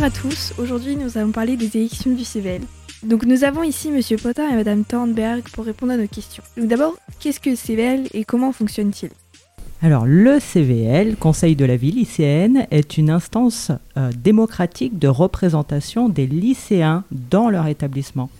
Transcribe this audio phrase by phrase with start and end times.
[0.00, 0.54] Bonsoir à tous.
[0.56, 2.62] Aujourd'hui, nous allons parler des élections du CVL.
[3.02, 6.42] Donc, nous avons ici Monsieur Potin et Madame Thornberg pour répondre à nos questions.
[6.56, 9.10] Donc, d'abord, qu'est-ce que le CVL et comment fonctionne-t-il?
[9.82, 16.08] Alors, le CVL, Conseil de la vie lycéenne, est une instance euh, démocratique de représentation
[16.08, 18.30] des lycéens dans leur établissement.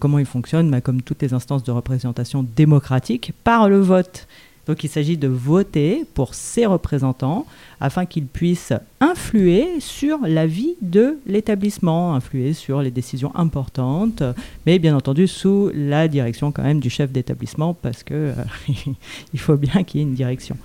[0.00, 0.72] Comment il fonctionne?
[0.72, 4.26] Bah, Comme toutes les instances de représentation démocratique, par le vote.
[4.66, 7.46] Donc il s'agit de voter pour ses représentants
[7.80, 14.22] afin qu'ils puissent influer sur la vie de l'établissement, influer sur les décisions importantes,
[14.66, 18.34] mais bien entendu sous la direction quand même du chef d'établissement parce que euh,
[19.32, 20.56] il faut bien qu'il y ait une direction.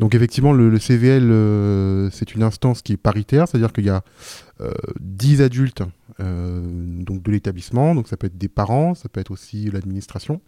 [0.00, 4.02] Donc effectivement, le, CVL, euh, c'est une instance qui est paritaire, c'est-à-dire qu'il y a
[5.00, 5.82] 10 euh, adultes
[6.18, 10.42] donc de l'établissement, donc ça peut être des parents, ça peut être aussi l'administration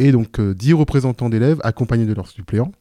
[0.00, 2.72] et donc 10 euh, représentants d'élèves accompagnés de leurs suppléants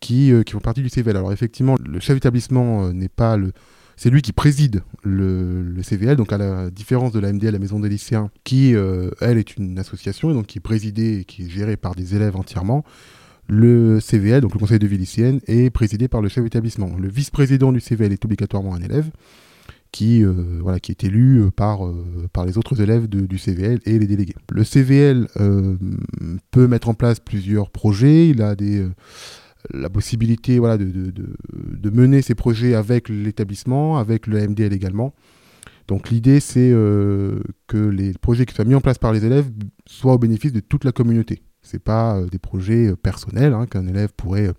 [0.00, 1.16] qui, euh, qui font partie du CVL.
[1.16, 3.52] Alors effectivement, le chef d'établissement euh, n'est pas le...
[3.96, 7.78] C'est lui qui préside le, CVL, donc à la différence de la MDL, la Maison
[7.78, 8.74] des lycéens, qui,
[9.20, 12.16] elle, est une association, et donc qui est présidée et qui est gérée par des
[12.16, 12.84] élèves entièrement.
[13.48, 16.90] Le CVL, donc le Conseil de vie lycéenne, est présidé par le chef d'établissement.
[16.98, 19.10] Le vice-président du CVL est obligatoirement un élève
[19.92, 23.78] qui, euh, voilà, qui est élu euh, par, euh, par les autres élèves du CVL
[23.84, 24.34] et les délégués.
[24.50, 25.28] Le CVL
[26.50, 28.88] peut mettre en place plusieurs projets, il a des,
[29.72, 31.12] la possibilité voilà, de, de,
[31.52, 35.14] de, mener ces projets avec l'établissement, avec le MDL également.
[35.88, 39.50] Donc l'idée, c'est que les projets qui soient mis en place par les élèves
[39.86, 41.42] soient au bénéfice de toute la communauté.
[41.60, 44.52] Ce pas des projets personnels hein, qu'un élève pourrait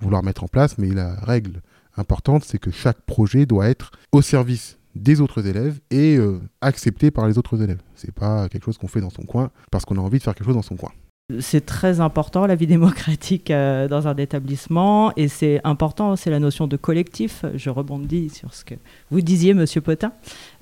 [0.00, 1.62] vouloir mettre en place, mais la règle
[1.96, 7.10] importante, c'est que chaque projet doit être au service des autres élèves et euh, accepté
[7.10, 7.80] par les autres élèves.
[7.94, 10.34] C'est pas quelque chose qu'on fait dans son coin parce qu'on a envie de faire
[10.34, 10.90] quelque chose dans son coin.
[11.38, 16.40] C'est très important la vie démocratique euh, dans un établissement et c'est important, c'est la
[16.40, 17.44] notion de collectif.
[17.54, 18.74] Je rebondis sur ce que
[19.10, 20.12] vous disiez, Monsieur Potin.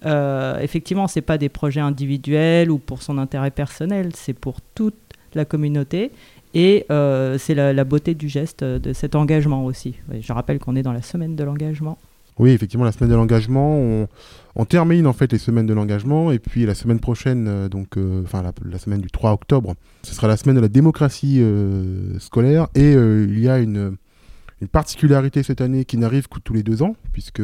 [0.04, 4.94] Euh, effectivement, c'est pas des projets individuels ou pour son intérêt personnel, c'est pour toute
[5.34, 6.10] la communauté
[6.54, 9.94] et euh, c'est la, la, beauté du geste de cet engagement aussi.
[10.20, 11.98] Je rappelle qu'on est dans la semaine de l'engagement
[12.38, 14.06] oui, effectivement, la semaine de l'engagement,
[14.54, 17.96] on, termine en fait les semaines de l'engagement et puis la semaine prochaine, euh, donc,
[17.96, 22.18] euh, enfin la, semaine du 3 octobre, ce sera la semaine de la démocratie euh,
[22.18, 23.96] scolaire et il y a une,
[24.72, 27.42] particularité cette année qui n'arrive que tous les deux ans, puisque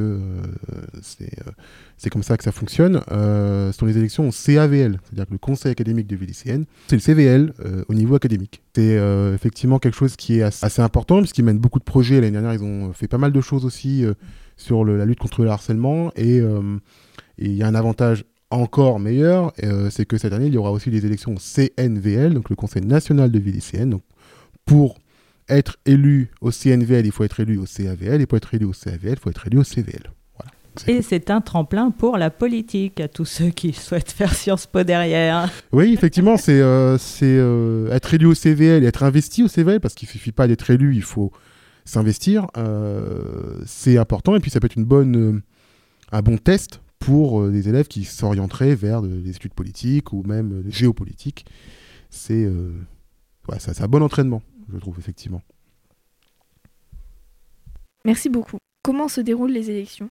[1.00, 3.00] c'est comme ça que ça fonctionne.
[3.08, 6.56] ce sont les élections au CAVL, c'est-à-dire le Conseil académique de vie c'est
[6.90, 7.52] le CVL
[7.88, 8.62] au niveau académique.
[8.74, 8.98] C'est
[9.32, 12.16] effectivement quelque chose qui est assez, important, puisqu'ils mènent beaucoup de projets.
[12.16, 14.04] L'année dernière, ils ont fait pas mal de choses aussi
[14.56, 16.12] sur la lutte contre le harcèlement.
[16.18, 16.78] Euh,
[17.38, 20.58] et il y a un avantage encore meilleur, euh, c'est que cette année, il y
[20.58, 23.90] aura aussi des élections CNVL, donc le Conseil national de vie lycéenne.
[23.90, 24.02] Donc,
[24.64, 24.98] pour
[25.48, 28.72] être élu au CNVL, il faut être élu au CAVL, et pour être élu au
[28.72, 30.10] CAVL, il faut être élu au CVL.
[30.88, 34.82] Et c'est un tremplin pour la politique, à tous ceux qui souhaitent faire Sciences Po
[34.84, 35.50] derrière.
[35.72, 40.06] Oui, effectivement, c'est euh, être élu au CVL et être investi au CVL, parce qu'il
[40.08, 41.32] ne suffit pas d'être élu, il faut
[41.84, 44.34] s'investir, euh, c'est important.
[44.36, 45.42] Et puis ça peut être euh,
[46.12, 50.64] un bon test pour euh, des élèves qui s'orienteraient vers des études politiques ou même
[50.68, 51.44] géopolitiques.
[52.10, 55.42] C'est un bon entraînement, je trouve, effectivement.
[58.04, 58.58] Merci beaucoup.
[58.82, 60.08] Comment se déroulent les élections?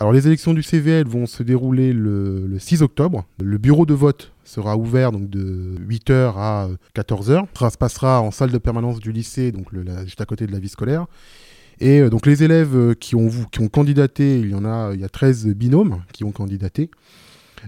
[0.00, 3.26] Alors les élections du CVL vont se dérouler le, 6 octobre.
[3.38, 7.44] Le bureau de vote sera ouvert donc de 8h à 14h.
[7.58, 9.66] Ça se passera en salle de permanence du lycée, donc
[10.04, 11.06] juste à côté de la vie scolaire.
[11.80, 14.92] Et euh, donc les élèves euh, qui ont, qui ont candidaté, il y en a,
[14.94, 16.90] il y a 13 binômes qui ont candidaté.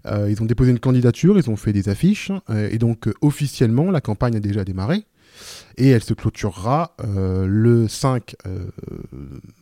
[0.07, 4.01] Euh, ils ont déposé une candidature, ils ont fait des affiches, et donc officiellement la
[4.01, 5.05] campagne a déjà démarré
[5.77, 8.37] et elle se clôturera le 5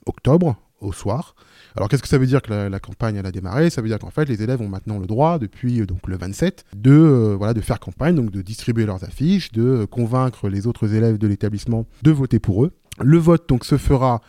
[0.07, 1.35] octobre au soir.
[1.77, 3.71] Alors qu'est-ce que ça veut dire que la, campagne a démarré?
[3.71, 6.65] Ça veut dire qu'en fait les élèves ont maintenant le droit depuis euh, le 27
[6.75, 10.67] de euh, voilà de faire campagne, donc de distribuer leurs affiches, de euh, convaincre les
[10.67, 12.73] autres élèves de l'établissement de voter pour eux.
[13.01, 14.21] Le vote donc se fera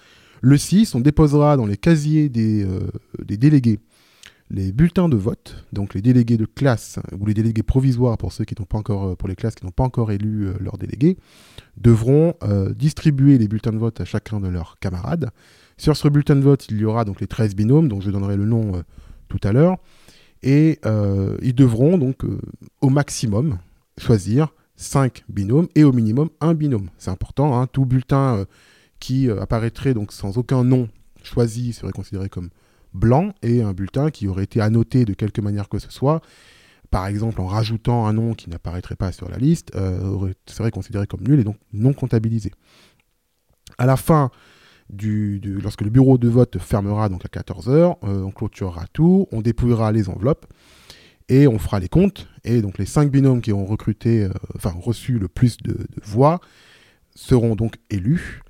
[0.41, 2.65] le 6, on déposera dans les casiers des,
[3.27, 3.79] délégués
[4.49, 8.43] les bulletins de vote, donc les délégués de classe ou les délégués provisoires pour ceux
[8.43, 11.17] qui n'ont pas encore pour les classes qui n'ont pas encore élu leurs délégués
[11.77, 12.33] devront
[12.75, 15.29] distribuer les bulletins de vote à chacun de leurs camarades
[15.81, 18.37] sur ce bulletin de vote, il y aura donc les 13 binômes, dont je donnerai
[18.37, 18.83] le nom euh,
[19.29, 19.77] tout à l'heure.
[20.43, 22.39] Et euh, ils devront donc euh,
[22.81, 23.57] au maximum
[23.97, 26.89] choisir 5 binômes et au minimum un binôme.
[26.99, 27.65] C'est important, hein.
[27.65, 28.45] tout bulletin
[28.99, 30.87] qui apparaîtrait donc sans aucun nom
[31.23, 32.49] choisi serait considéré comme
[32.93, 36.21] blanc et un bulletin qui aurait été annoté de quelque manière que ce soit,
[36.91, 39.71] par exemple en rajoutant un nom qui n'apparaîtrait pas sur la liste,
[40.45, 42.51] serait considéré comme nul et donc non comptabilisé.
[43.79, 44.29] À la fin
[44.91, 49.41] du, lorsque le bureau de vote fermera donc à 14h, euh, on clôturera tout, on
[49.41, 50.45] dépouillera les enveloppes
[51.29, 52.27] et on fera les comptes.
[52.43, 56.39] Et donc les cinq binômes qui ont recruté, euh, enfin reçu le plus de, voix
[57.15, 58.41] seront donc élus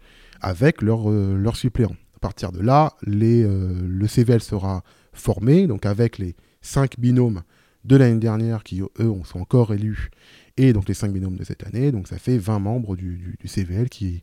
[0.42, 1.96] avec leurs leur suppléants.
[2.16, 4.84] À partir de là, le CVL sera
[5.14, 7.42] formé, donc avec les cinq binômes
[7.84, 10.10] de l'année dernière qui, eux, sont encore élus,
[10.58, 11.92] et donc les cinq binômes de cette année.
[11.92, 14.22] Donc ça fait 20 membres du, CVL qui,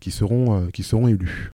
[0.00, 1.50] qui, seront, euh, qui seront élus.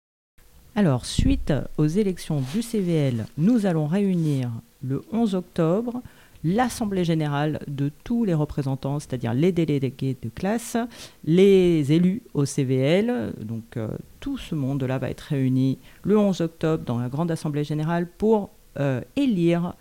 [0.75, 4.51] Alors, suite aux élections du CVL, nous allons réunir
[4.83, 6.01] le 11 octobre
[6.43, 10.77] l'Assemblée générale de tous les représentants, c'est-à-dire les délégués de classe,
[11.25, 13.33] les élus au CVL.
[13.41, 13.89] Donc euh,
[14.19, 18.49] tout ce monde-là va être réuni le 11 octobre dans la grande Assemblée générale pour
[18.79, 19.73] euh, élire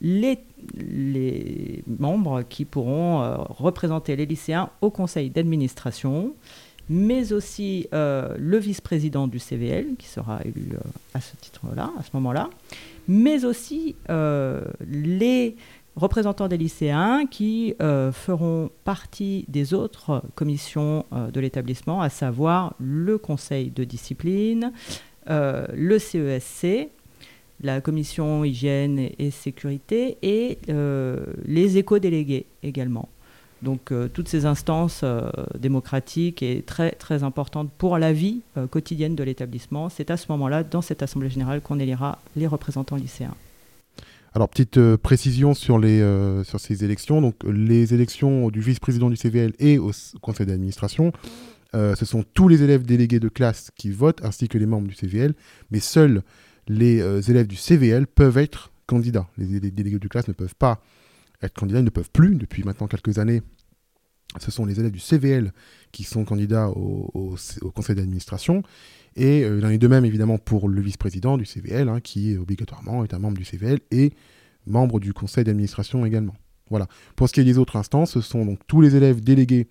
[0.00, 0.38] les,
[1.86, 6.34] membres qui pourront représenter les lycéens au conseil d'administration,
[6.88, 10.78] mais aussi euh, le vice-président du CVL, qui sera élu euh,
[11.14, 12.50] à ce titre-là, à ce moment-là,
[13.08, 15.56] mais aussi les
[15.96, 17.74] représentants des lycéens qui
[18.12, 24.72] feront partie des autres commissions de l'établissement, à savoir le conseil de discipline,
[25.26, 26.90] le CESC,
[27.62, 33.08] la commission hygiène et sécurité et euh, les éco-délégués également.
[33.62, 39.14] Donc euh, toutes ces instances euh, démocratiques et très très importantes pour la vie quotidienne
[39.14, 43.34] de l'établissement, c'est à ce moment-là, dans cette assemblée générale, qu'on élira les représentants lycéens.
[44.34, 46.00] Alors petite précision sur, les,
[46.44, 47.20] sur ces élections.
[47.20, 49.90] Donc les élections du vice-président du CVL et au
[50.22, 51.12] conseil d'administration,
[51.74, 54.94] ce sont tous les élèves délégués de classe qui votent, ainsi que les membres du
[54.94, 55.34] CVL,
[55.70, 56.22] mais seuls
[56.68, 59.26] les euh, élèves du CVL peuvent être candidats.
[59.38, 60.82] Les, délégués du classe ne peuvent pas
[61.42, 63.42] être candidats, ils ne peuvent plus depuis maintenant quelques années.
[64.40, 65.52] Ce sont les élèves du CVL
[65.90, 67.36] qui sont candidats au,
[67.74, 68.62] conseil d'administration.
[69.14, 72.36] Et euh, il en est de même évidemment pour le vice-président du CVL, hein, qui
[72.36, 74.12] obligatoirement est un membre du CVL et
[74.66, 76.34] membre du conseil d'administration également.
[76.70, 76.86] Voilà.
[77.14, 79.68] Pour ce qui est des autres instances, ce sont donc tous les élèves délégués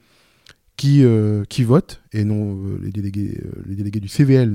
[0.78, 4.50] qui, euh, votent, et non euh, les, délégués, les délégués du CVL,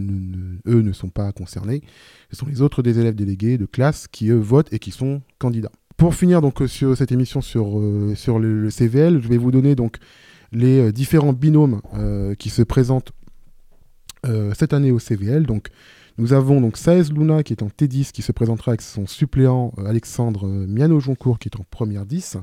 [0.67, 1.83] eux, ne sont pas concernés.
[2.31, 5.23] Ce sont les autres des élèves délégués de classe qui, eux, votent et qui sont
[5.39, 5.73] candidats.
[5.97, 7.81] Pour finir donc sur cette émission sur,
[8.15, 9.97] sur le, CVL, je vais vous donner donc
[10.53, 11.81] les différents binômes
[12.39, 13.13] qui se présentent
[14.55, 15.47] cette année au CVL.
[15.47, 15.69] Donc,
[16.19, 19.73] nous avons donc Saez Luna qui est en T10 qui se présentera avec son suppléant
[19.87, 22.39] Alexandre Miano-Joncourt qui est en première 10.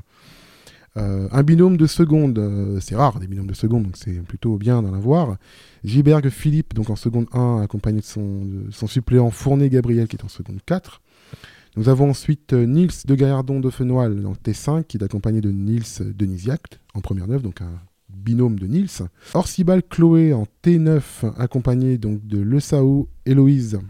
[0.96, 4.56] Euh, un binôme de seconde, euh, c'est rare des binômes de seconde, donc c'est plutôt
[4.56, 5.36] bien d'en avoir.
[5.82, 10.28] Giberg Philippe, donc en seconde 1, accompagné de son, suppléant Fournet Gabriel, qui est en
[10.28, 11.00] seconde 4.
[11.76, 15.50] Nous avons ensuite euh, Nils de Gaillardon de Fenoil dans T5, qui est accompagné de
[15.50, 19.02] Nils Denisiac en première 9, donc un binôme de Nils.
[19.34, 21.02] Orsibal Chloé en T9,
[21.36, 23.80] accompagné donc de Le Sao Héloïse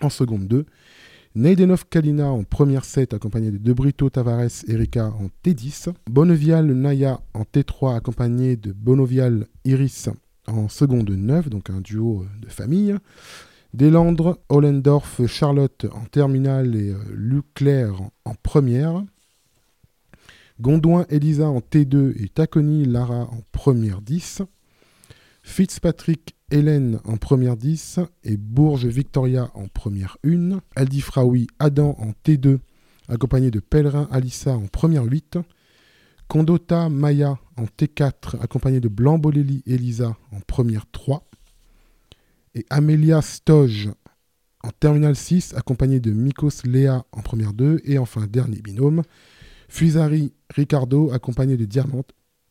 [0.00, 0.64] en seconde 2.
[1.34, 5.92] Neidenov Kalina en première 7 accompagné de Debrito Tavares Erika en T10.
[6.10, 10.08] Bonovial Naya en T3 accompagné de Bonovial Iris
[10.46, 12.96] en seconde 9, donc un duo euh, de famille.
[13.74, 19.04] Deslandres, Ollendorf, Charlotte en terminale et euh, Luclair en première.
[20.60, 24.42] Gondouin, Elisa en T2 et Taconi, Lara en première 10.
[25.42, 30.60] Fitzpatrick, Hélène en première 10 et Bourges Victoria en première 1.
[30.74, 32.58] Aldi Fraoui Adam en T2
[33.08, 35.38] accompagné de Pèlerin Alissa en première 8.
[36.28, 41.28] Condota Maya en T4 accompagné de Blanc-Bolelli Elisa en première 3.
[42.56, 43.90] Et Amelia Stoge
[44.64, 47.82] en terminale 6 accompagné de Mikos Léa en première 2.
[47.84, 49.02] Et enfin dernier binôme,
[49.68, 52.06] Fusari Ricardo accompagné de Diamant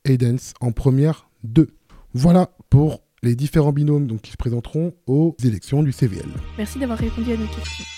[0.06, 1.70] Edens en première 2.
[2.14, 6.30] Voilà pour les différents binômes donc, qui se présenteront aux élections du CVL.
[6.56, 7.95] Merci d'avoir répondu à nos questions.